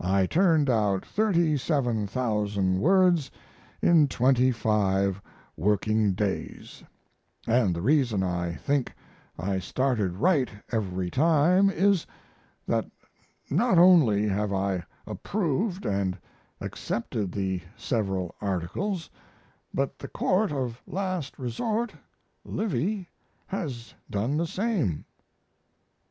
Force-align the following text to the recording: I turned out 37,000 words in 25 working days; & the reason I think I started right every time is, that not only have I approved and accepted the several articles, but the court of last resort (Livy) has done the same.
I 0.00 0.24
turned 0.24 0.70
out 0.70 1.04
37,000 1.04 2.80
words 2.80 3.30
in 3.82 4.08
25 4.08 5.20
working 5.58 6.12
days; 6.14 6.82
& 7.16 7.44
the 7.46 7.80
reason 7.82 8.22
I 8.22 8.54
think 8.54 8.94
I 9.38 9.58
started 9.58 10.14
right 10.14 10.48
every 10.72 11.10
time 11.10 11.68
is, 11.68 12.06
that 12.66 12.90
not 13.50 13.76
only 13.76 14.26
have 14.26 14.54
I 14.54 14.84
approved 15.06 15.84
and 15.84 16.16
accepted 16.62 17.30
the 17.32 17.60
several 17.76 18.34
articles, 18.40 19.10
but 19.74 19.98
the 19.98 20.08
court 20.08 20.50
of 20.50 20.80
last 20.86 21.38
resort 21.38 21.92
(Livy) 22.42 23.06
has 23.48 23.92
done 24.10 24.38
the 24.38 24.46
same. 24.46 25.04